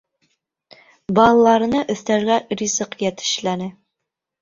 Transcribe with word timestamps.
Балаларына 1.19 1.83
өҫтәлгә 1.97 2.41
ризыҡ 2.65 3.01
йәтешләне. 3.07 3.73